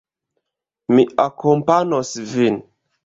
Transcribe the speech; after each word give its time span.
Mi 0.93 1.05
akompanos 1.25 2.09
vin. 2.33 2.59